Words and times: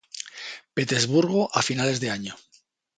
Petersburgo 0.73 1.51
a 1.55 1.61
finales 1.61 1.99
del 1.99 2.09
año. 2.09 2.35